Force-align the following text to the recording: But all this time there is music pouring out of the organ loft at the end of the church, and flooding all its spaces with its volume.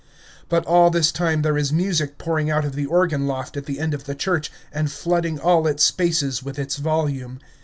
But 0.49 0.65
all 0.65 0.89
this 0.89 1.11
time 1.11 1.43
there 1.43 1.59
is 1.59 1.71
music 1.71 2.17
pouring 2.17 2.49
out 2.49 2.65
of 2.65 2.73
the 2.73 2.87
organ 2.87 3.27
loft 3.27 3.55
at 3.55 3.67
the 3.67 3.79
end 3.79 3.93
of 3.93 4.05
the 4.05 4.15
church, 4.15 4.51
and 4.71 4.91
flooding 4.91 5.39
all 5.39 5.67
its 5.67 5.83
spaces 5.83 6.41
with 6.41 6.57
its 6.57 6.77
volume. 6.77 7.37